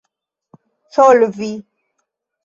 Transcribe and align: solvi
solvi 0.93 1.51